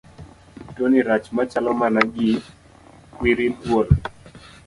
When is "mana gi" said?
1.81-2.29